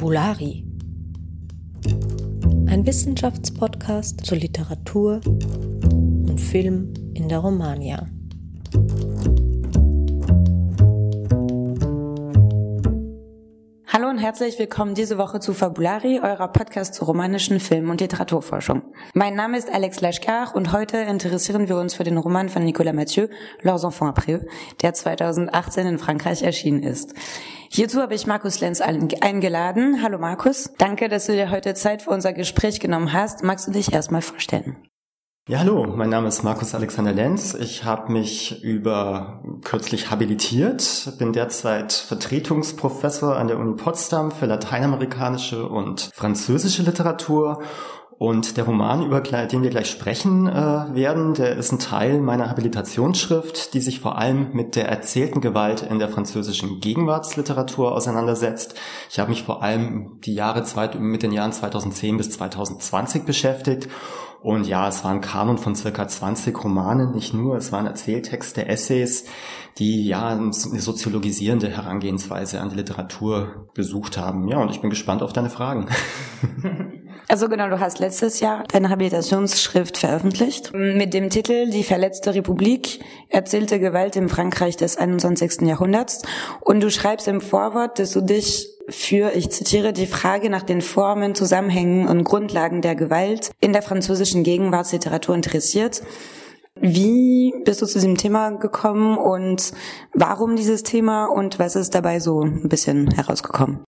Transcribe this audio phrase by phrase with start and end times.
[0.00, 0.64] Fabulari.
[2.68, 8.08] Ein Wissenschaftspodcast zur Literatur und Film in der Romania.
[14.20, 18.82] Herzlich willkommen diese Woche zu Fabulari, eurer Podcast zur romanischen Film- und Literaturforschung.
[19.14, 22.94] Mein Name ist Alex Lashkar und heute interessieren wir uns für den Roman von Nicolas
[22.94, 23.28] Mathieu,
[23.62, 24.46] Leurs enfants après
[24.82, 27.14] der 2018 in Frankreich erschienen ist.
[27.70, 30.02] Hierzu habe ich Markus Lenz eingeladen.
[30.02, 33.42] Hallo Markus, danke, dass du dir heute Zeit für unser Gespräch genommen hast.
[33.42, 34.76] Magst du dich erstmal vorstellen?
[35.50, 37.54] Ja, hallo, mein Name ist Markus Alexander Lenz.
[37.54, 45.66] Ich habe mich über kürzlich habilitiert, bin derzeit Vertretungsprofessor an der Uni Potsdam für lateinamerikanische
[45.66, 47.64] und französische Literatur
[48.16, 52.48] und der Roman, über den wir gleich sprechen äh, werden, der ist ein Teil meiner
[52.48, 58.74] Habilitationsschrift, die sich vor allem mit der erzählten Gewalt in der französischen Gegenwartsliteratur auseinandersetzt.
[59.10, 60.62] Ich habe mich vor allem die Jahre
[61.00, 63.88] mit den Jahren 2010 bis 2020 beschäftigt
[64.42, 68.66] und ja, es war ein Kanon von circa 20 Romanen, nicht nur, es waren Erzähltexte,
[68.66, 69.24] Essays,
[69.78, 74.48] die ja eine soziologisierende Herangehensweise an die Literatur besucht haben.
[74.48, 75.88] Ja, und ich bin gespannt auf deine Fragen.
[77.28, 82.98] Also genau, du hast letztes Jahr deine Habilitationsschrift veröffentlicht mit dem Titel Die verletzte Republik,
[83.28, 85.60] erzählte Gewalt im Frankreich des 21.
[85.60, 86.22] Jahrhunderts.
[86.60, 90.80] Und du schreibst im Vorwort, dass du dich für, ich zitiere, die Frage nach den
[90.80, 96.02] Formen, Zusammenhängen und Grundlagen der Gewalt in der französischen Gegenwartsliteratur interessiert.
[96.80, 99.72] Wie bist du zu diesem Thema gekommen und
[100.14, 103.84] warum dieses Thema und was ist dabei so ein bisschen herausgekommen?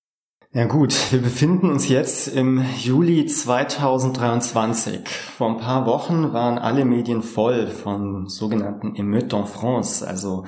[0.54, 5.08] Ja gut, wir befinden uns jetzt im Juli 2023.
[5.08, 10.44] Vor ein paar Wochen waren alle Medien voll von sogenannten Émeutes en France, also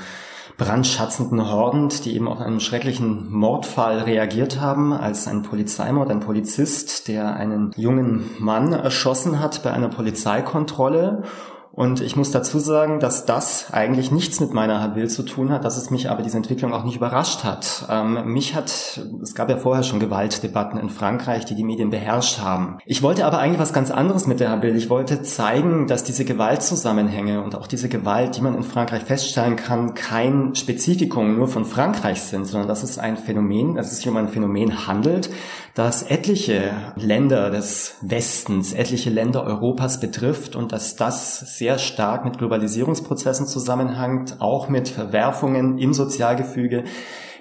[0.56, 7.08] brandschatzenden Horden, die eben auf einen schrecklichen Mordfall reagiert haben, als ein Polizeimord, ein Polizist,
[7.08, 11.24] der einen jungen Mann erschossen hat bei einer Polizeikontrolle
[11.74, 15.64] und ich muss dazu sagen, dass das eigentlich nichts mit meiner Habil zu tun hat,
[15.64, 17.86] dass es mich aber diese Entwicklung auch nicht überrascht hat.
[17.90, 22.38] Ähm, mich hat, es gab ja vorher schon Gewaltdebatten in Frankreich, die die Medien beherrscht
[22.38, 22.78] haben.
[22.86, 24.76] Ich wollte aber eigentlich was ganz anderes mit der Habil.
[24.76, 29.56] Ich wollte zeigen, dass diese Gewaltzusammenhänge und auch diese Gewalt, die man in Frankreich feststellen
[29.56, 34.08] kann, kein Spezifikum nur von Frankreich sind, sondern dass es ein Phänomen, dass es sich
[34.08, 35.28] um ein Phänomen handelt,
[35.74, 42.36] das etliche Länder des Westens, etliche Länder Europas betrifft und dass das sehr stark mit
[42.36, 46.84] Globalisierungsprozessen zusammenhängt, auch mit Verwerfungen im Sozialgefüge,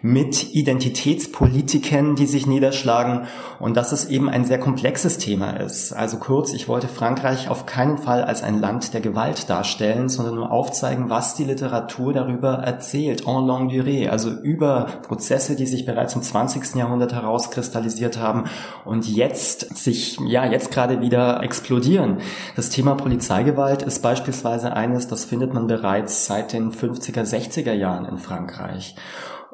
[0.05, 3.21] mit Identitätspolitiken, die sich niederschlagen
[3.59, 5.93] und dass es eben ein sehr komplexes Thema ist.
[5.93, 10.35] Also kurz, ich wollte Frankreich auf keinen Fall als ein Land der Gewalt darstellen, sondern
[10.35, 15.85] nur aufzeigen, was die Literatur darüber erzählt, en longue durée, also über Prozesse, die sich
[15.85, 16.75] bereits im 20.
[16.75, 18.43] Jahrhundert herauskristallisiert haben
[18.83, 22.17] und jetzt sich, ja, jetzt gerade wieder explodieren.
[22.57, 28.03] Das Thema Polizeigewalt ist beispielsweise eines, das findet man bereits seit den 50er, 60er Jahren
[28.03, 28.95] in Frankreich.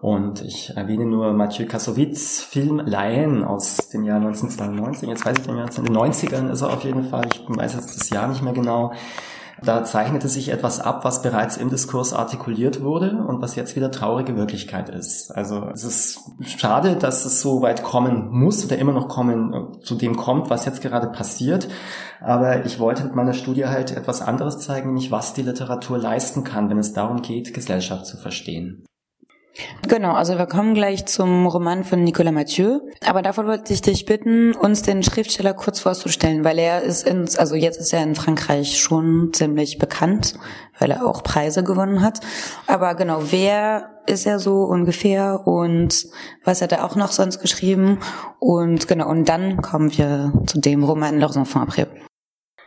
[0.02, 5.10] Und ich erwähne nur Mathieu Kassovitz Film Laien aus dem Jahr 1992.
[5.10, 7.28] Jetzt weiß ich nicht mehr, in den 90ern ist er auf jeden Fall.
[7.34, 8.94] Ich weiß jetzt das Jahr nicht mehr genau.
[9.62, 13.92] Da zeichnete sich etwas ab, was bereits im Diskurs artikuliert wurde und was jetzt wieder
[13.92, 15.36] traurige Wirklichkeit ist.
[15.36, 19.96] Also es ist schade, dass es so weit kommen muss oder immer noch kommen, zu
[19.96, 21.68] dem kommt, was jetzt gerade passiert.
[22.22, 26.46] Aber ich wollte mit meiner Studie halt etwas anderes zeigen, nämlich was die Literatur leisten
[26.46, 28.86] kann, wenn es darum geht, Gesellschaft zu verstehen.
[29.88, 32.80] Genau, also wir kommen gleich zum Roman von Nicolas Mathieu.
[33.06, 37.38] Aber davor wollte ich dich bitten, uns den Schriftsteller kurz vorzustellen, weil er ist ins,
[37.38, 40.36] also jetzt ist er in Frankreich schon ziemlich bekannt,
[40.80, 42.20] weil er auch Preise gewonnen hat.
[42.68, 46.08] Aber genau, wer ist er so ungefähr und
[46.44, 48.00] was hat er auch noch sonst geschrieben?
[48.40, 52.09] Und genau, und dann kommen wir zu dem Roman Leurs enfants après.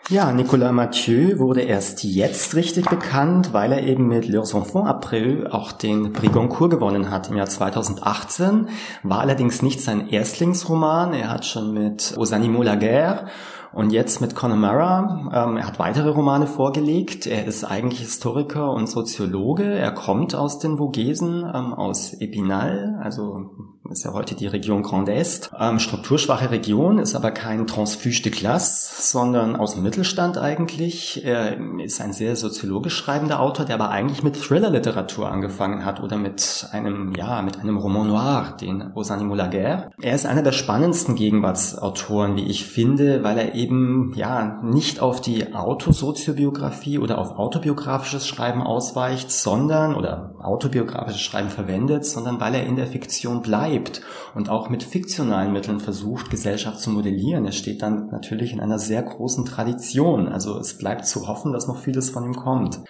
[0.09, 5.49] Ja, Nicolas Mathieu wurde erst jetzt richtig bekannt, weil er eben mit Leurs enfants après
[5.51, 8.69] auch den Prix Goncourt gewonnen hat im Jahr 2018.
[9.05, 11.15] War allerdings nicht sein Erstlingsroman.
[11.15, 13.27] Er hat schon mit Aux animaux la guerre
[13.73, 17.27] und jetzt mit Connemara, ähm, er hat weitere Romane vorgelegt.
[17.27, 19.65] Er ist eigentlich Historiker und Soziologe.
[19.65, 23.51] Er kommt aus den Vogesen, ähm, aus Epinal, also
[23.93, 25.51] ist ja heute die Region Grand Est.
[25.59, 31.25] Ähm, strukturschwache Region, ist aber kein Transfuge de classe, sondern aus dem Mittelstand eigentlich.
[31.25, 36.17] Er ist ein sehr soziologisch schreibender Autor, der aber eigentlich mit Thriller-Literatur angefangen hat oder
[36.17, 38.93] mit einem, ja, mit einem Roman noir, den
[39.35, 39.91] la guerre.
[40.01, 45.21] Er ist einer der spannendsten Gegenwartsautoren, wie ich finde, weil er eben, ja, nicht auf
[45.21, 52.67] die Autosoziobiografie oder auf autobiografisches Schreiben ausweicht, sondern, oder autobiografisches Schreiben verwendet, sondern weil er
[52.67, 54.03] in der Fiktion bleibt beschreibt
[54.35, 57.45] und auch mit fiktionalen Mitteln versucht, Gesellschaft zu modellieren.
[57.45, 60.29] Er steht dann natürlich in einer sehr großen Tradition.
[60.29, 62.81] Also es bleibt zu hoffen, dass noch vieles von ihm kommt.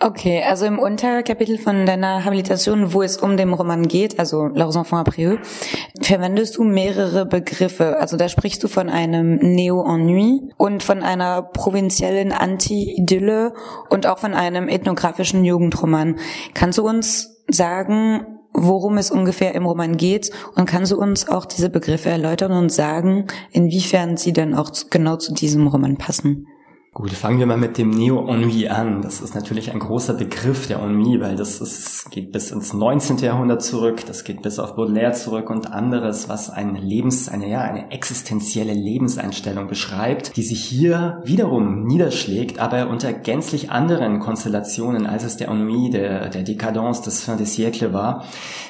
[0.00, 4.76] Okay, also im Unterkapitel von deiner Habilitation, wo es um den Roman geht, also Leurs
[4.76, 5.38] enfants après eux,
[6.00, 7.98] verwendest du mehrere Begriffe.
[7.98, 13.54] Also da sprichst du von einem Neo-Ennui und von einer provinziellen Anti-Idylle
[13.90, 16.20] und auch von einem ethnografischen Jugendroman.
[16.54, 21.44] Kannst du uns sagen, worum es ungefähr im Roman geht und kannst du uns auch
[21.44, 26.46] diese Begriffe erläutern und sagen, inwiefern sie dann auch genau zu diesem Roman passen?
[26.98, 29.02] Gut, fangen wir mal mit dem Neo-Ennui an.
[29.02, 33.18] Das ist natürlich ein großer Begriff, der Ennui, weil das ist, geht bis ins 19.
[33.18, 37.60] Jahrhundert zurück, das geht bis auf Baudelaire zurück und anderes, was ein Lebens, eine, ja,
[37.60, 45.22] eine existenzielle Lebenseinstellung beschreibt, die sich hier wiederum niederschlägt, aber unter gänzlich anderen Konstellationen, als
[45.22, 48.24] es der Ennui der, der Décadence des Fin des Siècles war.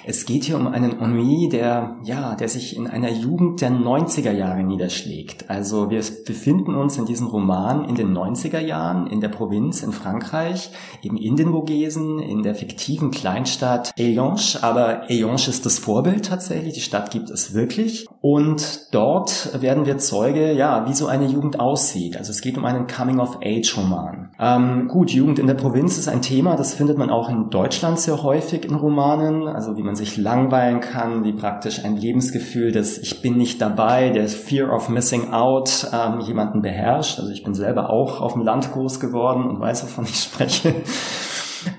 [0.05, 4.33] Es geht hier um einen Ennui, der, ja, der sich in einer Jugend der 90er
[4.33, 5.49] Jahre niederschlägt.
[5.49, 9.93] Also wir befinden uns in diesem Roman in den 90er Jahren in der Provinz in
[9.93, 10.71] Frankreich,
[11.03, 14.63] eben in den Vogesen, in der fiktiven Kleinstadt Ayonche.
[14.63, 16.75] Aber Ayonche ist das Vorbild tatsächlich.
[16.75, 18.07] Die Stadt gibt es wirklich.
[18.21, 22.17] Und dort werden wir Zeuge, ja, wie so eine Jugend aussieht.
[22.17, 24.31] Also es geht um einen Coming-of-Age-Roman.
[24.41, 27.99] Ähm, gut, Jugend in der Provinz ist ein Thema, das findet man auch in Deutschland
[27.99, 29.49] sehr häufig in Romanen.
[29.49, 34.11] Also wie man sich langweilen kann, wie praktisch ein Lebensgefühl des Ich bin nicht dabei,
[34.11, 37.19] der Fear of Missing Out ähm, jemanden beherrscht.
[37.19, 40.21] Also ich bin selber auch auch auf dem Land groß geworden und weiß, wovon ich
[40.23, 40.75] spreche.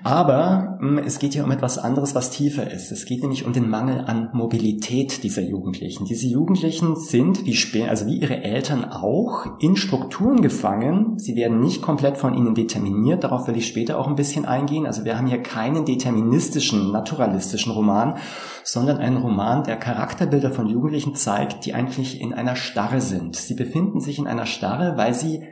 [0.04, 2.92] Aber mh, hm, es geht hier um etwas anderes, was tiefer ist.
[2.92, 6.06] Es geht nämlich um den Mangel an Mobilität dieser Jugendlichen.
[6.06, 11.18] Diese Jugendlichen sind, wie, also wie ihre Eltern auch, in Strukturen gefangen.
[11.18, 13.24] Sie werden nicht komplett von ihnen determiniert.
[13.24, 14.86] Darauf will ich später auch ein bisschen eingehen.
[14.86, 18.15] Also wir haben hier keinen deterministischen, naturalistischen Roman,
[18.63, 23.36] sondern einen Roman, der Charakterbilder von Jugendlichen zeigt, die eigentlich in einer Starre sind.
[23.36, 25.44] Sie befinden sich in einer Starre, weil sie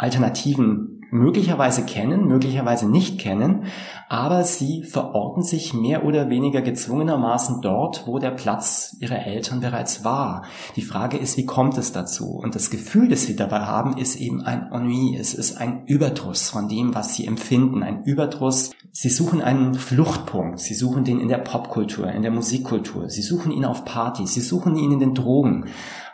[0.00, 3.64] Alternativen möglicherweise kennen, möglicherweise nicht kennen,
[4.08, 10.04] aber sie verorten sich mehr oder weniger gezwungenermaßen dort, wo der Platz ihrer Eltern bereits
[10.04, 10.44] war.
[10.76, 12.30] Die Frage ist, wie kommt es dazu?
[12.30, 16.48] Und das Gefühl, das sie dabei haben, ist eben ein Ennui, es ist ein Überdruss
[16.48, 18.70] von dem, was sie empfinden, ein Überdruss.
[18.92, 23.52] Sie suchen einen Fluchtpunkt, sie suchen den in der Popkultur, in der Musikkultur, sie suchen
[23.52, 25.66] ihn auf Partys, sie suchen ihn in den Drogen.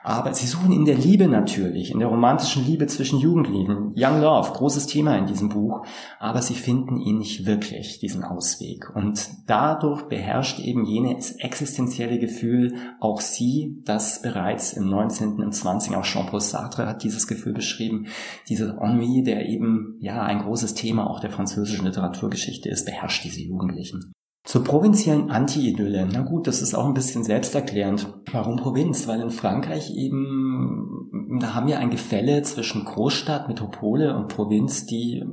[0.07, 3.93] Aber sie suchen in der Liebe natürlich, in der romantischen Liebe zwischen Jugendlichen.
[3.97, 5.85] Young Love, großes Thema in diesem Buch.
[6.21, 8.89] Aber sie finden ihn nicht wirklich, diesen Ausweg.
[8.95, 15.43] Und dadurch beherrscht eben jenes existenzielle Gefühl auch sie, das bereits im 19.
[15.43, 15.97] und 20.
[15.97, 18.07] auch Jean-Paul Sartre hat dieses Gefühl beschrieben.
[18.49, 23.43] Diese Ennui, der eben, ja, ein großes Thema auch der französischen Literaturgeschichte ist, beherrscht diese
[23.43, 24.13] Jugendlichen.
[24.47, 26.09] Zur provinziellen Anti-Idylle.
[26.11, 28.07] Na gut, das ist auch ein bisschen selbsterklärend.
[28.31, 29.09] Warum Provinz?
[29.09, 35.25] Weil in Frankreich eben, da haben wir ein Gefälle zwischen Großstadt, Metropole und Provinz, die,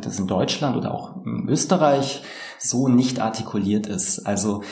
[0.00, 2.22] das in Deutschland oder auch in Österreich
[2.58, 4.20] so nicht artikuliert ist.
[4.26, 4.62] Also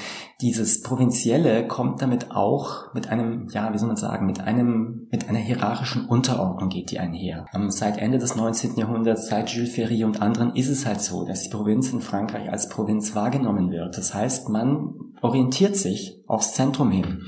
[0.44, 5.26] dieses Provinzielle kommt damit auch mit einem, ja, wie soll man sagen, mit einem, mit
[5.26, 7.46] einer hierarchischen Unterordnung geht die einher.
[7.54, 8.76] Ähm, seit Ende des 19.
[8.76, 12.52] Jahrhunderts, seit Jules Ferry und anderen ist es halt so, dass die Provinz in Frankreich
[12.52, 13.96] als Provinz wahrgenommen wird.
[13.96, 17.22] Das heißt, man orientiert sich aufs Zentrum hin.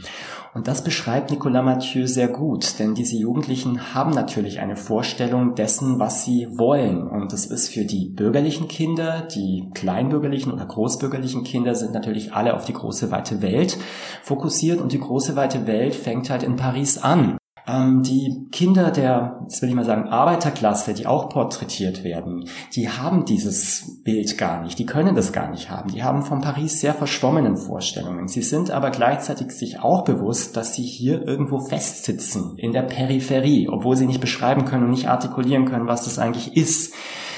[0.57, 5.99] Und das beschreibt Nicolas Mathieu sehr gut, denn diese Jugendlichen haben natürlich eine Vorstellung dessen,
[5.99, 7.07] was sie wollen.
[7.07, 12.55] Und das ist für die bürgerlichen Kinder, die kleinbürgerlichen oder großbürgerlichen Kinder sind natürlich alle
[12.55, 13.77] auf die große weite Welt
[14.23, 17.37] fokussiert und die große weite Welt fängt halt in Paris an.
[17.69, 22.89] Ähm, die Kinder der, jetzt will ich mal sagen, Arbeiterklasse, die auch porträtiert werden, die
[22.89, 25.91] haben dieses Bild gar nicht, die können das gar nicht haben.
[25.91, 28.29] Die haben von Paris sehr verschwommenen Vorstellungen.
[28.29, 33.69] Sie sind aber gleichzeitig sich auch bewusst, dass sie hier irgendwo festsitzen, in der Peripherie,
[33.69, 36.95] obwohl sie nicht beschreiben können und nicht artikulieren können, was das eigentlich ist.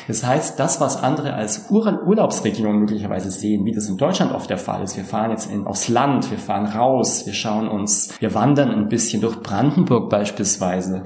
[0.09, 4.49] Das heißt, das, was andere als Ur Urlaubsregion möglicherweise sehen, wie das in Deutschland oft
[4.49, 8.19] der Fall ist, wir fahren jetzt in, aufs Land, wir fahren raus, wir schauen uns,
[8.19, 11.05] wir wandern ein bisschen durch Brandenburg beispielsweise.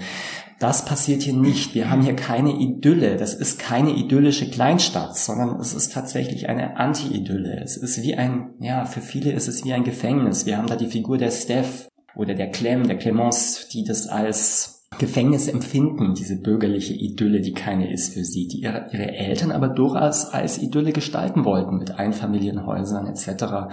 [0.60, 1.74] Das passiert hier nicht.
[1.74, 3.16] Wir haben hier keine Idylle.
[3.16, 7.60] Das ist keine idyllische Kleinstadt, sondern es ist tatsächlich eine Anti-Idylle.
[7.60, 10.46] Es ist wie ein, ja, für viele ist es wie ein Gefängnis.
[10.46, 14.81] Wir haben da die Figur der Steph oder der Clem, der Clemence, die das als
[14.98, 19.68] Gefängnis empfinden, diese bürgerliche Idylle, die keine ist für sie, die ihre, ihre Eltern aber
[19.68, 23.72] durchaus als Idylle gestalten wollten mit Einfamilienhäusern etc.,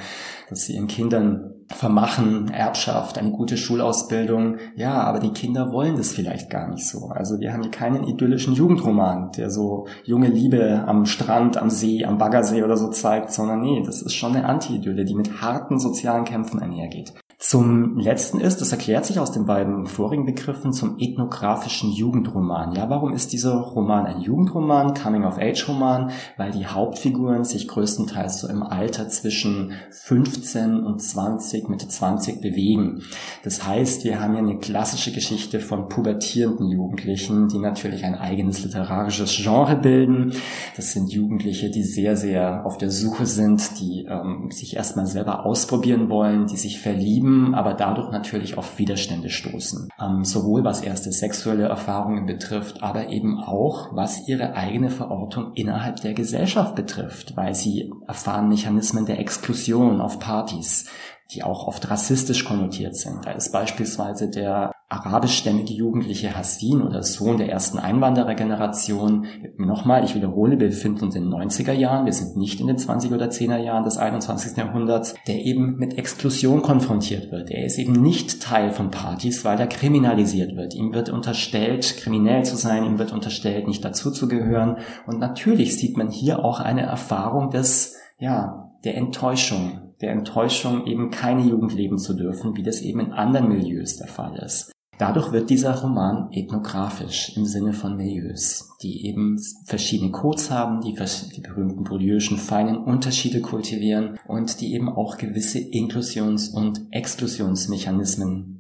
[0.50, 4.58] dass sie ihren Kindern vermachen, Erbschaft, eine gute Schulausbildung.
[4.76, 7.10] Ja, aber die Kinder wollen das vielleicht gar nicht so.
[7.10, 12.06] Also wir haben hier keinen idyllischen Jugendroman, der so junge Liebe am Strand, am See,
[12.06, 15.80] am Baggersee oder so zeigt, sondern nee, das ist schon eine Anti-Idylle, die mit harten
[15.80, 17.14] sozialen Kämpfen einhergeht.
[17.42, 22.76] Zum letzten ist, das erklärt sich aus den beiden vorigen Begriffen, zum ethnografischen Jugendroman.
[22.76, 26.12] Ja, warum ist dieser Roman ein Jugendroman, Coming-of-Age-Roman?
[26.36, 33.04] Weil die Hauptfiguren sich größtenteils so im Alter zwischen 15 und 20, Mitte 20 bewegen.
[33.46, 38.66] Das heißt, wir haben hier eine klassische Geschichte von pubertierenden Jugendlichen, die natürlich ein eigenes
[38.66, 40.34] literarisches Genre bilden.
[40.76, 45.46] Das sind Jugendliche, die sehr, sehr auf der Suche sind, die ähm, sich erstmal selber
[45.46, 49.90] ausprobieren wollen, die sich verlieben, aber dadurch natürlich auf Widerstände stoßen.
[50.00, 56.02] Ähm, sowohl was erste sexuelle Erfahrungen betrifft, aber eben auch was ihre eigene Verortung innerhalb
[56.02, 60.90] der Gesellschaft betrifft, weil sie erfahren Mechanismen der Exklusion auf Partys,
[61.32, 63.26] die auch oft rassistisch konnotiert sind.
[63.26, 69.28] Da ist beispielsweise der arabischstämmige Jugendliche Hassin oder Sohn der ersten Einwanderergeneration.
[69.58, 72.78] Nochmal, ich wiederhole, wir befinden uns in den 90er Jahren, wir sind nicht in den
[72.78, 74.58] 20er oder 10er Jahren des 21.
[74.58, 77.52] Jahrhunderts, der eben mit Exklusion konfrontiert wird.
[77.52, 80.74] Er ist eben nicht Teil von Partys, weil er kriminalisiert wird.
[80.74, 84.78] Ihm wird unterstellt, kriminell zu sein, ihm wird unterstellt, nicht dazuzugehören.
[85.06, 91.12] Und natürlich sieht man hier auch eine Erfahrung des, ja, der Enttäuschung, der Enttäuschung, eben
[91.12, 94.72] keine Jugend leben zu dürfen, wie das eben in anderen Milieus der Fall ist.
[95.00, 100.94] Dadurch wird dieser Roman ethnografisch im Sinne von Milieus, die eben verschiedene Codes haben, die,
[100.94, 108.59] die berühmten bourdieu'schen feinen Unterschiede kultivieren und die eben auch gewisse Inklusions- und Exklusionsmechanismen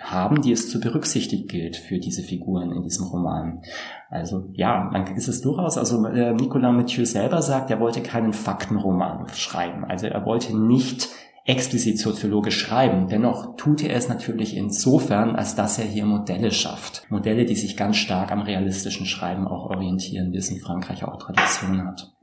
[0.00, 3.62] haben, die es zu berücksichtigen gilt für diese Figuren in diesem Roman.
[4.10, 8.32] Also ja, man ist es durchaus, also äh, Nicolas Mathieu selber sagt, er wollte keinen
[8.32, 9.84] Faktenroman schreiben.
[9.84, 11.08] Also er wollte nicht
[11.46, 13.08] explizit soziologisch schreiben.
[13.08, 17.04] Dennoch tut er es natürlich insofern, als dass er hier Modelle schafft.
[17.08, 21.16] Modelle, die sich ganz stark am realistischen Schreiben auch orientieren, wie es in Frankreich auch
[21.16, 22.15] Tradition hat.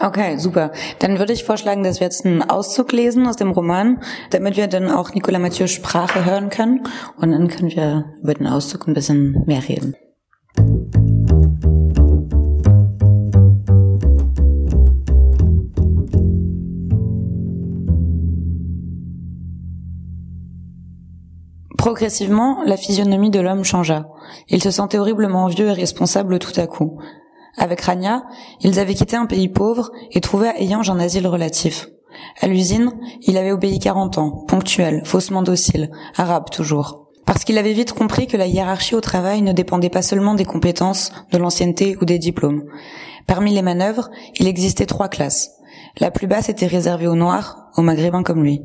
[0.00, 0.70] Okay, super.
[1.00, 4.00] Dann würde ich vorschlagen, dass wir jetzt einen Auszug lesen aus dem Roman,
[4.30, 6.84] damit wir dann auch Nicolas Mathieu Sprache hören können.
[7.16, 9.96] Und dann können wir über den Auszug ein bisschen mehr reden.
[21.76, 24.06] Progressivement, la physionomie de l'homme changea.
[24.46, 27.00] Il se sentait horriblement vieux et responsable tout à coup.
[27.58, 28.22] Avec Rania,
[28.60, 31.88] ils avaient quitté un pays pauvre et trouvé à Eyange un asile relatif.
[32.40, 37.08] À l'usine, il avait obéi 40 ans, ponctuel, faussement docile, arabe toujours.
[37.26, 40.46] Parce qu'il avait vite compris que la hiérarchie au travail ne dépendait pas seulement des
[40.46, 42.64] compétences, de l'ancienneté ou des diplômes.
[43.26, 45.50] Parmi les manœuvres, il existait trois classes.
[45.98, 48.62] La plus basse était réservée aux Noirs, aux Maghrébins comme lui.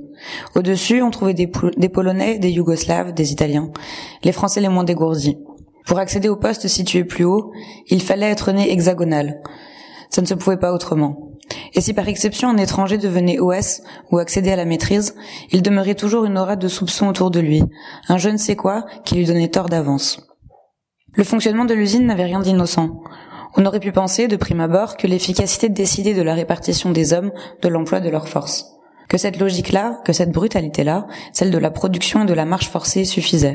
[0.56, 3.70] Au-dessus, on trouvait des, des Polonais, des Yougoslaves, des Italiens,
[4.24, 5.38] les Français les moins dégourdis.
[5.86, 7.52] Pour accéder au poste situé plus haut,
[7.88, 9.42] il fallait être né hexagonal.
[10.10, 11.34] Ça ne se pouvait pas autrement.
[11.74, 15.16] Et si par exception un étranger devenait OS ou accédait à la maîtrise,
[15.52, 17.64] il demeurait toujours une aura de soupçon autour de lui,
[18.08, 20.22] un je ne sais quoi qui lui donnait tort d'avance.
[21.16, 23.02] Le fonctionnement de l'usine n'avait rien d'innocent.
[23.56, 27.32] On aurait pu penser, de prime abord, que l'efficacité décidait de la répartition des hommes,
[27.62, 28.66] de l'emploi de leurs forces.
[29.10, 33.06] Que cette logique-là, que cette brutalité-là, celle de la production et de la marche forcée
[33.06, 33.54] suffisait.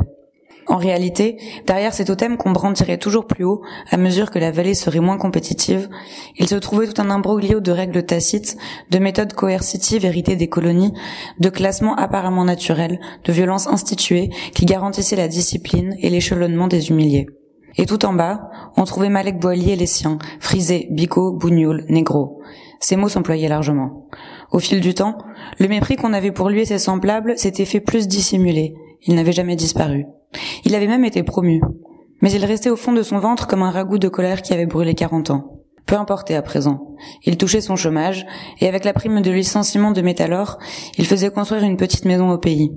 [0.69, 4.75] En réalité, derrière ces totems qu'on brandirait toujours plus haut, à mesure que la vallée
[4.75, 5.89] serait moins compétitive,
[6.37, 8.59] il se trouvait tout un imbroglio de règles tacites,
[8.91, 10.93] de méthodes coercitives héritées des colonies,
[11.41, 17.27] de classements apparemment naturels, de violences instituées qui garantissaient la discipline et l'échelonnement des humiliés.
[17.79, 22.43] Et tout en bas, on trouvait Malek Boilier et les siens, frisés, bico, bougnoul, négro.
[22.81, 24.07] Ces mots s'employaient largement.
[24.51, 25.17] Au fil du temps,
[25.59, 28.75] le mépris qu'on avait pour lui et ses semblables s'était fait plus dissimulé.
[29.03, 30.07] Il n'avait jamais disparu.
[30.65, 31.61] Il avait même été promu.
[32.21, 34.67] Mais il restait au fond de son ventre comme un ragoût de colère qui avait
[34.67, 35.63] brûlé 40 ans.
[35.87, 36.97] Peu importait à présent.
[37.25, 38.27] Il touchait son chômage,
[38.61, 40.59] et avec la prime de licenciement de Métalor,
[40.99, 42.73] il faisait construire une petite maison au pays.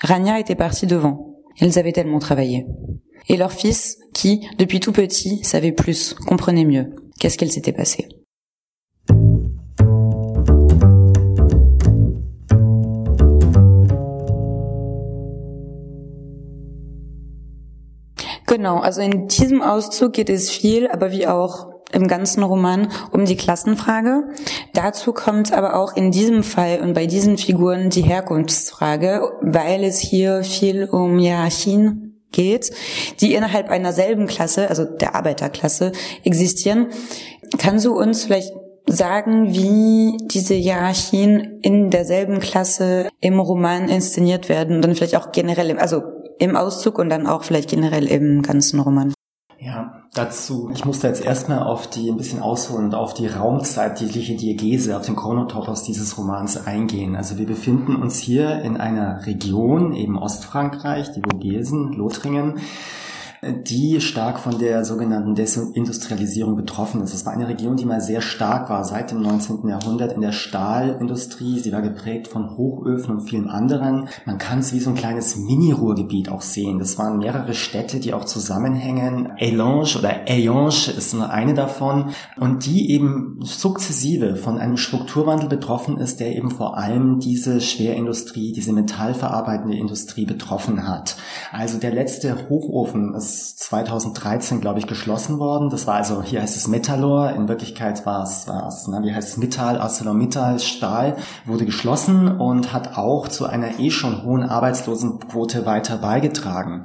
[0.00, 1.34] Rania était partie devant.
[1.60, 2.66] Ils avaient tellement travaillé.
[3.28, 6.94] Et leur fils, qui, depuis tout petit, savait plus, comprenait mieux.
[7.18, 8.06] Qu'est-ce qu'elle s'était passé?
[18.46, 23.24] Genau, also in diesem Auszug geht es viel, aber wie auch im ganzen Roman um
[23.24, 24.24] die Klassenfrage.
[24.74, 29.98] Dazu kommt aber auch in diesem Fall und bei diesen Figuren die Herkunftsfrage, weil es
[29.98, 32.72] hier viel um Hierarchien geht,
[33.20, 35.92] die innerhalb einer selben Klasse, also der Arbeiterklasse,
[36.24, 36.88] existieren.
[37.58, 38.52] Kannst du uns vielleicht
[38.88, 45.32] sagen, wie diese Hierarchien in derselben Klasse im Roman inszeniert werden und dann vielleicht auch
[45.32, 46.02] generell, also
[46.38, 49.12] im Auszug und dann auch vielleicht generell im ganzen Roman.
[49.58, 54.96] Ja, dazu, ich musste jetzt erstmal auf die, ein bisschen ausholen auf die raumzeitliche Diegese,
[54.96, 57.16] auf den Chronotopos dieses Romans eingehen.
[57.16, 62.60] Also wir befinden uns hier in einer Region, eben Ostfrankreich, die Vogesen, Lothringen,
[63.42, 67.14] die stark von der sogenannten Desindustrialisierung betroffen ist.
[67.14, 69.68] Es war eine Region, die mal sehr stark war seit dem 19.
[69.68, 71.58] Jahrhundert in der Stahlindustrie.
[71.58, 74.08] Sie war geprägt von Hochöfen und vielen anderen.
[74.24, 76.78] Man kann es wie so ein kleines Mini-Ruhrgebiet auch sehen.
[76.78, 79.32] Das waren mehrere Städte, die auch zusammenhängen.
[79.36, 85.98] Elange oder Eyange ist nur eine davon und die eben sukzessive von einem Strukturwandel betroffen
[85.98, 91.16] ist, der eben vor allem diese Schwerindustrie, diese metallverarbeitende Industrie betroffen hat.
[91.52, 95.68] Also der letzte Hochofen ist 2013, glaube ich, geschlossen worden.
[95.68, 99.12] Das war also, hier heißt es Metallor, in Wirklichkeit war es, war es, na, wie
[99.12, 104.44] heißt es, Metall, ArcelorMittal, Stahl, wurde geschlossen und hat auch zu einer eh schon hohen
[104.44, 106.84] Arbeitslosenquote weiter beigetragen.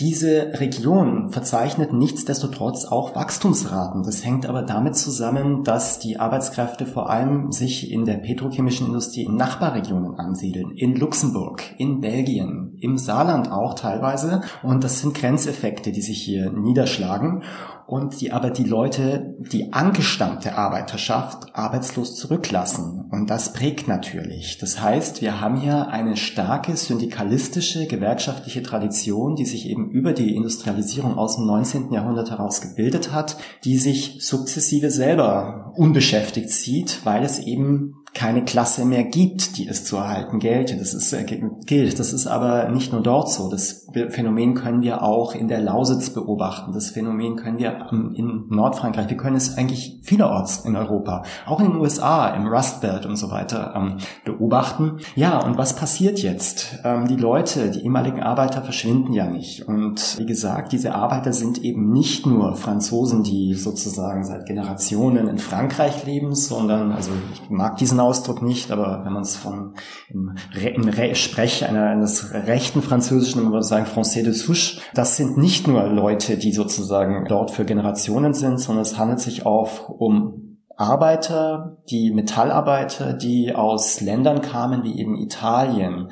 [0.00, 4.02] Diese Region verzeichnet nichtsdestotrotz auch Wachstumsraten.
[4.02, 9.24] Das hängt aber damit zusammen, dass die Arbeitskräfte vor allem sich in der petrochemischen Industrie
[9.24, 10.70] in Nachbarregionen ansiedeln.
[10.76, 14.40] In Luxemburg, in Belgien, im Saarland auch teilweise.
[14.62, 17.42] Und das sind Grenzeffekte, die sich hier niederschlagen
[17.86, 23.08] und die aber die Leute, die angestammte Arbeiterschaft arbeitslos zurücklassen.
[23.10, 24.56] Und das prägt natürlich.
[24.58, 30.34] Das heißt, wir haben hier eine starke syndikalistische, gewerkschaftliche Tradition, die sich eben über die
[30.34, 31.92] Industrialisierung aus dem 19.
[31.92, 38.84] Jahrhundert heraus gebildet hat, die sich sukzessive selber unbeschäftigt sieht, weil es eben keine Klasse
[38.84, 40.76] mehr gibt, die es zu erhalten gelte.
[40.76, 41.98] Das ist, äh, gilt.
[41.98, 43.50] Das ist aber nicht nur dort so.
[43.50, 46.72] Das Phänomen können wir auch in der Lausitz beobachten.
[46.72, 49.08] Das Phänomen können wir in Nordfrankreich.
[49.08, 53.16] Wir können es eigentlich vielerorts in Europa, auch in den USA, im Rust Belt und
[53.16, 54.98] so weiter ähm, beobachten.
[55.14, 56.80] Ja, und was passiert jetzt?
[56.84, 59.66] Ähm, die Leute, die ehemaligen Arbeiter verschwinden ja nicht.
[59.66, 65.38] Und wie gesagt, diese Arbeiter sind eben nicht nur Franzosen, die sozusagen seit Generationen in
[65.38, 69.74] Frankreich leben, sondern, also ich mag diesen Ausdruck nicht, aber wenn man es von
[70.08, 75.16] im, Re, im Re Sprech einer, eines rechten Französischen, man sagen Français de Souche, das
[75.16, 79.88] sind nicht nur Leute, die sozusagen dort für Generationen sind, sondern es handelt sich auch
[79.88, 86.08] um Arbeiter, die Metallarbeiter, die aus Ländern kamen wie eben Italien,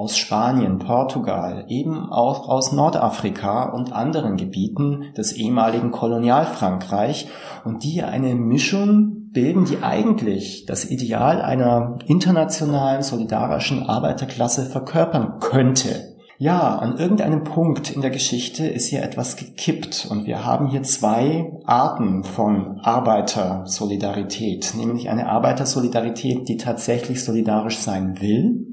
[0.00, 7.28] aus Spanien, Portugal, eben auch aus Nordafrika und anderen Gebieten des ehemaligen Kolonialfrankreich
[7.64, 16.16] und die eine Mischung bilden, die eigentlich das Ideal einer internationalen solidarischen Arbeiterklasse verkörpern könnte.
[16.38, 20.82] Ja, an irgendeinem Punkt in der Geschichte ist hier etwas gekippt und wir haben hier
[20.82, 28.66] zwei Arten von Arbeitersolidarität, nämlich eine Arbeitersolidarität, die tatsächlich solidarisch sein will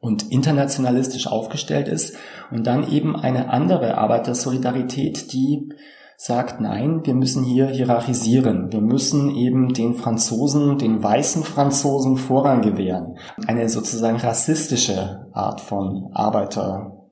[0.00, 2.16] und internationalistisch aufgestellt ist
[2.50, 5.68] und dann eben eine andere Arbeitersolidarität, die
[6.24, 8.70] sagt, nein, wir müssen hier hierarchisieren.
[8.70, 13.16] Wir müssen eben den Franzosen, den weißen Franzosen Vorrang gewähren.
[13.48, 17.08] Eine sozusagen rassistische Art von Arbeiter,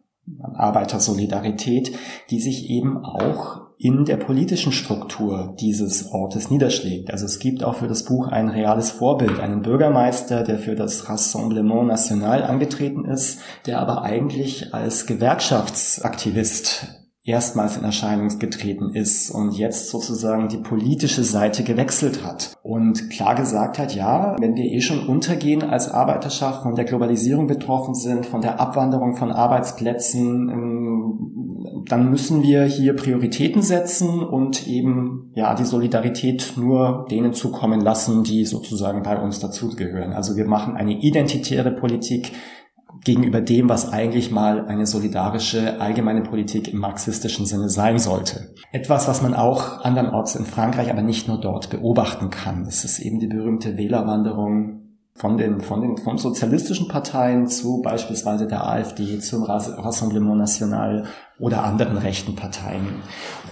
[0.54, 1.90] Arbeitersolidarität,
[2.30, 7.10] die sich eben auch in der politischen Struktur dieses Ortes niederschlägt.
[7.10, 11.08] Also es gibt auch für das Buch ein reales Vorbild, einen Bürgermeister, der für das
[11.08, 16.99] Rassemblement National angetreten ist, der aber eigentlich als Gewerkschaftsaktivist
[17.30, 23.36] erstmals in Erscheinung getreten ist und jetzt sozusagen die politische Seite gewechselt hat und klar
[23.36, 28.26] gesagt hat, ja, wenn wir eh schon untergehen als Arbeiterschaft, von der Globalisierung betroffen sind,
[28.26, 35.54] von der Abwanderung von Arbeitsplätzen, ähm, dann müssen wir hier Prioritäten setzen und eben ja
[35.54, 40.12] die Solidarität nur denen zukommen lassen, die sozusagen bei uns dazugehören.
[40.12, 42.32] Also wir machen eine identitäre Politik,
[43.04, 48.54] gegenüber dem, was eigentlich mal eine solidarische allgemeine Politik im marxistischen Sinne sein sollte.
[48.72, 52.64] Etwas, was man auch andernorts in Frankreich, aber nicht nur dort beobachten kann.
[52.64, 58.46] Das ist eben die berühmte Wählerwanderung von den, von den von sozialistischen Parteien zu beispielsweise
[58.46, 61.04] der AfD, zum Rassemblement National
[61.38, 63.02] oder anderen rechten Parteien.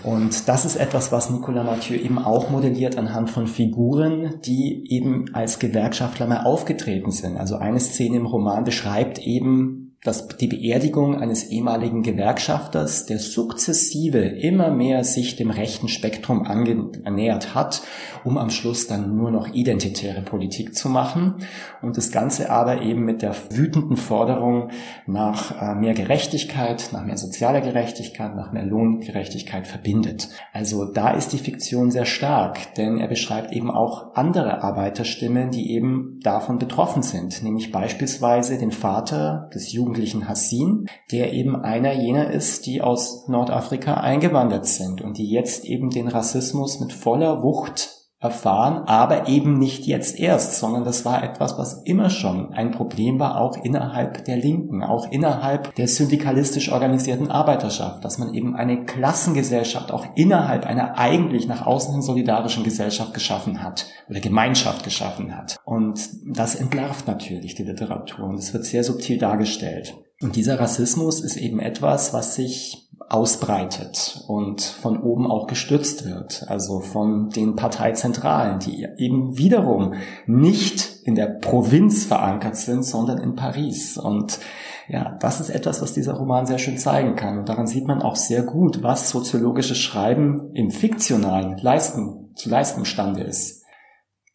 [0.03, 5.35] Und das ist etwas, was Nicolas Mathieu eben auch modelliert anhand von Figuren, die eben
[5.35, 7.37] als Gewerkschaftler mal aufgetreten sind.
[7.37, 14.21] Also eine Szene im Roman beschreibt eben dass die Beerdigung eines ehemaligen Gewerkschafters, der sukzessive
[14.21, 17.83] immer mehr sich dem rechten Spektrum angenähert hat,
[18.23, 21.35] um am Schluss dann nur noch identitäre Politik zu machen
[21.83, 24.71] und das Ganze aber eben mit der wütenden Forderung
[25.07, 30.29] nach äh, mehr Gerechtigkeit, nach mehr sozialer Gerechtigkeit, nach mehr Lohngerechtigkeit verbindet.
[30.53, 35.73] Also da ist die Fiktion sehr stark, denn er beschreibt eben auch andere Arbeiterstimmen, die
[35.73, 41.95] eben davon betroffen sind, nämlich beispielsweise den Vater des Jugend jugendlichen Hassin, der eben einer
[41.95, 47.43] jener ist, die aus Nordafrika eingewandert sind und die jetzt eben den Rassismus mit voller
[47.43, 52.73] Wucht erfahren, aber eben nicht jetzt erst, sondern das war etwas, was immer schon ein
[52.73, 58.57] Problem war, auch innerhalb der Linken, auch innerhalb der syndikalistisch organisierten Arbeiterschaft, dass man eben
[58.57, 64.83] eine Klassengesellschaft auch innerhalb einer eigentlich nach außen hin solidarischen Gesellschaft geschaffen hat oder Gemeinschaft
[64.83, 65.61] geschaffen hat.
[65.65, 69.95] Und das entlarvt natürlich die Literatur und es wird sehr subtil dargestellt.
[70.21, 76.45] Und dieser Rassismus ist eben etwas, was sich ausbreitet und von oben auch gestützt wird,
[76.49, 79.95] also von den Parteizentralen, die eben wiederum
[80.27, 83.97] nicht in der Provinz verankert sind, sondern in Paris.
[83.97, 84.41] Und
[84.89, 87.39] ja, das ist etwas, was dieser Roman sehr schön zeigen kann.
[87.39, 92.81] Und daran sieht man auch sehr gut, was soziologisches Schreiben im fiktionalen leisten, zu leisten
[92.81, 93.58] imstande ist.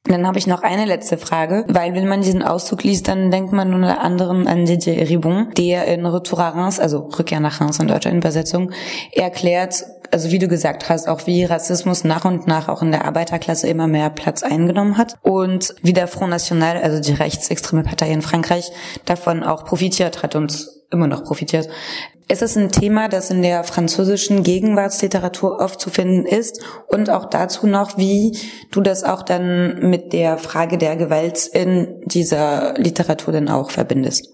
[0.06, 3.54] Dann habe ich noch eine letzte Frage, weil wenn man diesen Auszug liest, dann denkt
[3.54, 7.80] man unter anderem an Didier Ribon, der in Retour à Reims, also Rückkehr nach Reims
[7.80, 8.72] in deutscher Übersetzung,
[9.14, 13.06] erklärt, also wie du gesagt hast, auch wie Rassismus nach und nach auch in der
[13.06, 15.16] Arbeiterklasse immer mehr Platz eingenommen hat.
[15.22, 18.72] Und wie der Front National, also die rechtsextreme Partei in Frankreich,
[19.06, 21.68] davon auch profitiert hat und immer noch profitiert.
[22.28, 27.26] Es ist ein Thema, das in der französischen Gegenwartsliteratur oft zu finden ist und auch
[27.26, 28.38] dazu noch, wie
[28.72, 34.30] du das auch dann mit der Frage der Gewalt in dieser Literatur dann auch verbindest.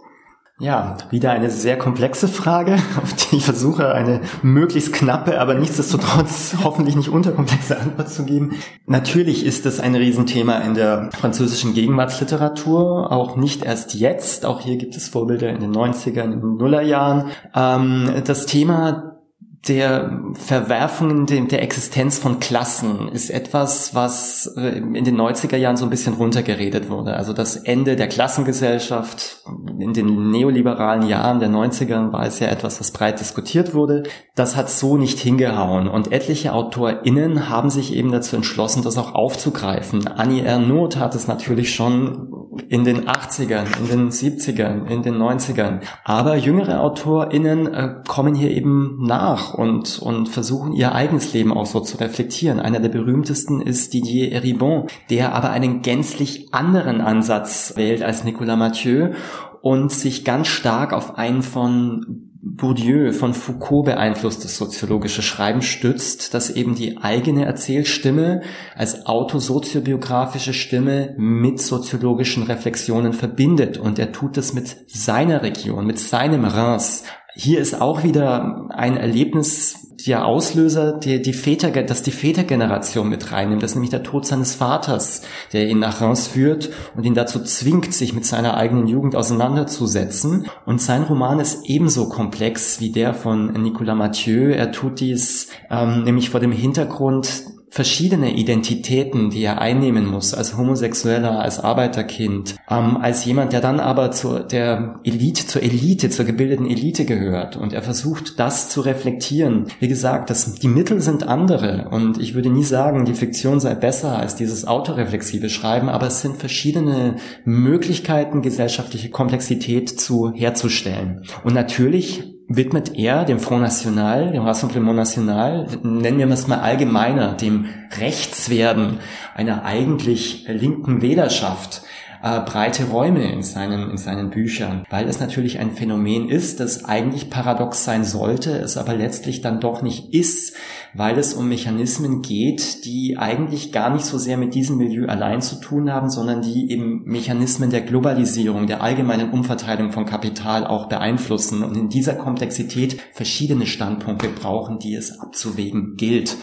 [0.62, 6.58] Ja, wieder eine sehr komplexe Frage, auf die ich versuche, eine möglichst knappe, aber nichtsdestotrotz
[6.64, 8.52] hoffentlich nicht unterkomplexe Antwort zu geben.
[8.86, 14.46] Natürlich ist es ein Riesenthema in der französischen Gegenwartsliteratur, auch nicht erst jetzt.
[14.46, 17.30] Auch hier gibt es Vorbilder in den 90ern, in den Nullerjahren.
[17.56, 19.19] Ähm, das Thema
[19.68, 25.86] der Verwerfungen der Existenz von Klassen ist etwas, was äh, in den 90er Jahren so
[25.86, 27.16] ein bisschen runtergeredet wurde.
[27.16, 29.44] Also das Ende der Klassengesellschaft
[29.80, 34.04] in den neoliberalen Jahren der 90er war es ja etwas, was breit diskutiert wurde.
[34.36, 35.90] Das hat so nicht hingehauen.
[35.90, 40.08] Und etliche AutorInnen haben sich eben dazu entschlossen, das auch aufzugreifen.
[40.08, 42.32] Annie Ernaux hat es natürlich schon
[42.68, 45.82] in den 80ern, in den 70ern, in den 90ern.
[46.04, 51.66] Aber jüngere AutorInnen äh, kommen hier eben nach und, und versuchen ihr eigenes Leben auch
[51.66, 52.60] so zu reflektieren.
[52.60, 58.58] Einer der berühmtesten ist Didier Eribon, der aber einen gänzlich anderen Ansatz wählt als Nicolas
[58.58, 59.14] Mathieu
[59.62, 66.50] und sich ganz stark auf einen von Bourdieu von Foucault beeinflusstes soziologische Schreiben stützt, das
[66.50, 68.42] eben die eigene Erzählstimme
[68.76, 73.78] als autosoziobiografische Stimme mit soziologischen Reflexionen verbindet.
[73.78, 77.04] Und er tut es mit seiner Region, mit seinem Reims.
[77.36, 83.32] Hier ist auch wieder ein Erlebnis der Auslöser, der die Väter, dass die Vätergeneration mit
[83.32, 83.62] reinnimmt.
[83.62, 87.44] Das ist nämlich der Tod seines Vaters, der ihn nach Reims führt und ihn dazu
[87.44, 90.48] zwingt, sich mit seiner eigenen Jugend auseinanderzusetzen.
[90.66, 94.52] Und sein Roman ist ebenso komplex wie der von Nicolas Mathieu.
[94.52, 100.58] Er tut dies ähm, nämlich vor dem Hintergrund verschiedene Identitäten, die er einnehmen muss, als
[100.58, 106.26] Homosexueller, als Arbeiterkind, ähm, als jemand, der dann aber zur der Elite, zur Elite, zur
[106.26, 107.58] gebildeten Elite gehört.
[107.58, 109.68] Und er versucht, das zu reflektieren.
[109.80, 111.90] Wie gesagt, das, die Mittel sind andere.
[111.92, 116.22] Und ich würde nie sagen, die Fiktion sei besser als dieses autoreflexive Schreiben, aber es
[116.22, 121.24] sind verschiedene Möglichkeiten, gesellschaftliche Komplexität zu herzustellen.
[121.44, 127.34] Und natürlich widmet er dem Front National, dem Rassemblement National, nennen wir es mal allgemeiner,
[127.34, 127.68] dem
[128.00, 128.98] Rechtswerden
[129.36, 131.84] einer eigentlich linken Wählerschaft,
[132.24, 136.86] äh, breite Räume in seinen, in seinen Büchern, weil es natürlich ein Phänomen ist, das
[136.86, 140.58] eigentlich paradox sein sollte, es aber letztlich dann doch nicht ist,
[140.94, 145.42] weil es um Mechanismen geht, die eigentlich gar nicht so sehr mit diesem Milieu allein
[145.42, 150.88] zu tun haben, sondern die eben Mechanismen der Globalisierung, der allgemeinen Umverteilung von Kapital auch
[150.88, 156.38] beeinflussen und in dieser Komplexität verschiedene Standpunkte brauchen, die es abzuwägen gilt.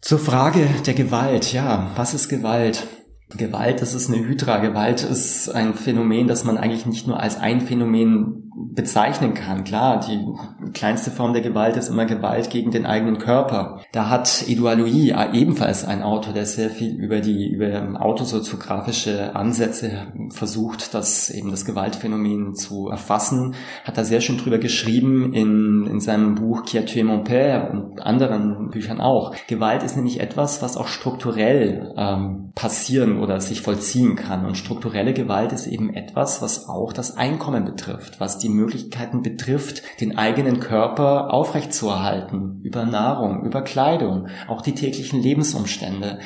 [0.00, 2.86] Zur Frage der Gewalt, ja, was ist Gewalt?
[3.36, 4.58] Gewalt, das ist eine Hydra.
[4.58, 9.64] Gewalt ist ein Phänomen, das man eigentlich nicht nur als ein Phänomen bezeichnen kann.
[9.64, 10.24] Klar, die
[10.72, 13.80] kleinste Form der Gewalt ist immer Gewalt gegen den eigenen Körper.
[13.92, 19.34] Da hat Edouard Louis, äh, ebenfalls ein Autor, der sehr viel über die über autosoziografische
[19.34, 25.86] Ansätze versucht, das eben das Gewaltphänomen zu erfassen, hat da sehr schön drüber geschrieben in,
[25.86, 29.34] in seinem Buch Qui a tué mon père und anderen Büchern auch.
[29.46, 34.44] Gewalt ist nämlich etwas, was auch strukturell ähm, passieren oder sich vollziehen kann.
[34.46, 39.82] Und strukturelle Gewalt ist eben etwas, was auch das Einkommen betrifft, was die Möglichkeiten betrifft,
[40.00, 46.18] den eigenen Körper aufrechtzuerhalten, über Nahrung, über Kleidung, auch die täglichen Lebensumstände.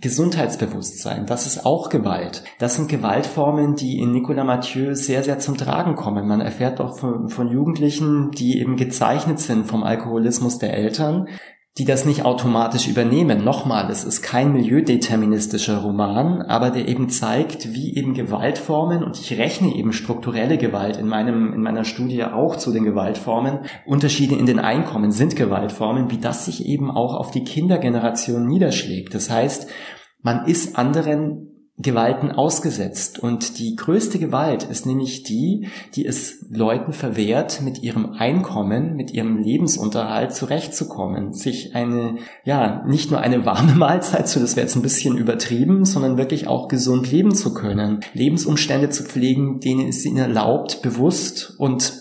[0.00, 2.44] Gesundheitsbewusstsein, das ist auch Gewalt.
[2.58, 6.26] Das sind Gewaltformen, die in Nicolas Mathieu sehr, sehr zum Tragen kommen.
[6.26, 11.28] Man erfährt auch von, von Jugendlichen, die eben gezeichnet sind vom Alkoholismus der Eltern,
[11.78, 13.44] die das nicht automatisch übernehmen.
[13.44, 19.38] Nochmal, es ist kein milieudeterministischer Roman, aber der eben zeigt, wie eben Gewaltformen, und ich
[19.38, 24.44] rechne eben strukturelle Gewalt in meinem, in meiner Studie auch zu den Gewaltformen, Unterschiede in
[24.44, 29.14] den Einkommen sind Gewaltformen, wie das sich eben auch auf die Kindergeneration niederschlägt.
[29.14, 29.68] Das heißt,
[30.20, 33.18] man ist anderen Gewalten ausgesetzt.
[33.18, 39.10] Und die größte Gewalt ist nämlich die, die es Leuten verwehrt, mit ihrem Einkommen, mit
[39.10, 44.76] ihrem Lebensunterhalt zurechtzukommen, sich eine, ja, nicht nur eine warme Mahlzeit zu, das wäre jetzt
[44.76, 50.04] ein bisschen übertrieben, sondern wirklich auch gesund leben zu können, Lebensumstände zu pflegen, denen es
[50.04, 51.94] ihnen erlaubt, bewusst und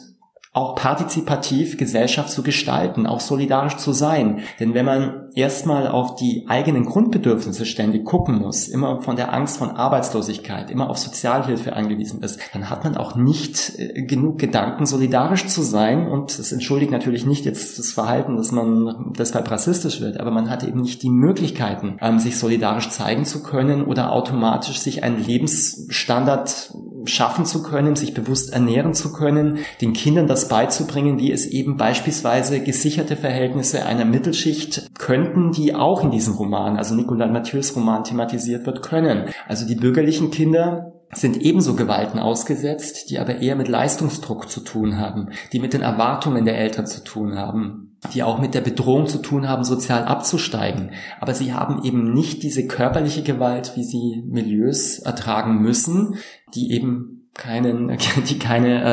[0.53, 4.41] auch partizipativ Gesellschaft zu gestalten, auch solidarisch zu sein.
[4.59, 9.57] Denn wenn man erstmal auf die eigenen Grundbedürfnisse ständig gucken muss, immer von der Angst
[9.57, 14.85] von Arbeitslosigkeit, immer auf Sozialhilfe angewiesen ist, dann hat man auch nicht äh, genug Gedanken,
[14.85, 16.07] solidarisch zu sein.
[16.07, 20.49] Und das entschuldigt natürlich nicht jetzt das Verhalten, dass man deshalb rassistisch wird, aber man
[20.49, 25.23] hat eben nicht die Möglichkeiten, ähm, sich solidarisch zeigen zu können oder automatisch sich einen
[25.23, 26.73] Lebensstandard
[27.05, 31.77] schaffen zu können, sich bewusst ernähren zu können, den Kindern das beizubringen, wie es eben
[31.77, 38.03] beispielsweise gesicherte Verhältnisse einer Mittelschicht könnten, die auch in diesem Roman, also Nicolas Mathieu's Roman
[38.03, 39.25] thematisiert wird, können.
[39.47, 44.97] Also die bürgerlichen Kinder sind ebenso Gewalten ausgesetzt, die aber eher mit Leistungsdruck zu tun
[44.97, 49.07] haben, die mit den Erwartungen der Eltern zu tun haben, die auch mit der Bedrohung
[49.07, 50.91] zu tun haben, sozial abzusteigen.
[51.19, 56.15] Aber sie haben eben nicht diese körperliche Gewalt, wie sie Milieus ertragen müssen,
[56.55, 57.97] die eben keinen,
[58.29, 58.83] die keine,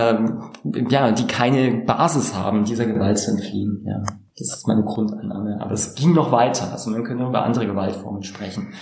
[0.64, 3.84] ähm, ja, die keine Basis haben, dieser Gewalt zu entfliehen.
[3.86, 4.02] Ja,
[4.38, 5.58] das ist meine Grundannahme.
[5.60, 6.72] Aber es ging noch weiter.
[6.72, 8.72] Also man könnte über andere Gewaltformen sprechen.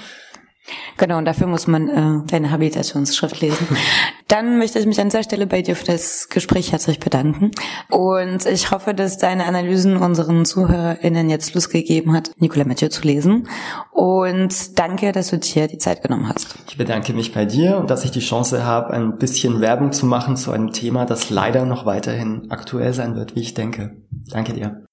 [0.97, 3.67] Genau, und dafür muss man äh, deine Habilitationsschrift lesen.
[4.29, 7.53] Dann möchte ich mich an dieser Stelle bei dir für das Gespräch herzlich bedanken.
[7.91, 13.03] Und ich hoffe, dass deine Analysen unseren ZuhörerInnen jetzt Lust gegeben hat, Nicolas Mathieu zu
[13.03, 13.49] lesen.
[13.93, 16.57] Und danke, dass du dir die Zeit genommen hast.
[16.69, 20.07] Ich bedanke mich bei dir und dass ich die Chance habe, ein bisschen Werbung zu
[20.07, 23.97] machen zu einem Thema, das leider noch weiterhin aktuell sein wird, wie ich denke.
[24.31, 24.86] Danke dir.